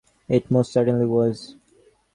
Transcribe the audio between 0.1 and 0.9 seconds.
It most